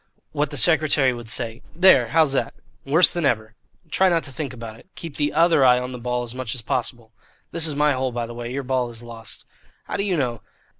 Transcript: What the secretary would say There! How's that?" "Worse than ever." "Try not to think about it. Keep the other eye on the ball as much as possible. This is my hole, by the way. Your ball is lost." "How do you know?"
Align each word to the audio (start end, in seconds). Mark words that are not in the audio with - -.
What 0.31 0.49
the 0.49 0.57
secretary 0.57 1.13
would 1.13 1.29
say 1.29 1.61
There! 1.75 2.07
How's 2.07 2.33
that?" 2.33 2.55
"Worse 2.85 3.07
than 3.11 3.23
ever." 3.23 3.53
"Try 3.91 4.09
not 4.09 4.23
to 4.23 4.31
think 4.31 4.51
about 4.51 4.75
it. 4.75 4.87
Keep 4.95 5.15
the 5.17 5.31
other 5.31 5.63
eye 5.63 5.77
on 5.77 5.91
the 5.91 5.99
ball 5.99 6.23
as 6.23 6.33
much 6.33 6.55
as 6.55 6.63
possible. 6.63 7.11
This 7.51 7.67
is 7.67 7.75
my 7.75 7.93
hole, 7.93 8.11
by 8.11 8.25
the 8.25 8.33
way. 8.33 8.51
Your 8.51 8.63
ball 8.63 8.89
is 8.89 9.03
lost." 9.03 9.45
"How 9.83 9.97
do 9.97 10.03
you 10.03 10.17
know?" 10.17 10.41